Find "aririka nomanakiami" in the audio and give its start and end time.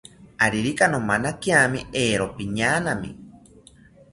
0.45-1.79